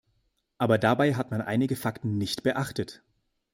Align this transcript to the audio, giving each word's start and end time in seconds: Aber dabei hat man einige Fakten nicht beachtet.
Aber 0.57 0.79
dabei 0.79 1.13
hat 1.13 1.29
man 1.29 1.43
einige 1.43 1.75
Fakten 1.75 2.17
nicht 2.17 2.41
beachtet. 2.41 3.03